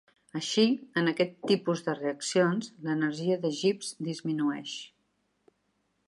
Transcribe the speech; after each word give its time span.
Així, 0.37 0.63
en 1.01 1.09
aquest 1.09 1.33
tipus 1.51 1.83
de 1.89 1.93
reaccions, 1.99 2.71
l'Energia 2.87 3.37
de 3.43 3.51
Gibbs 3.59 3.91
disminueix. 4.11 4.73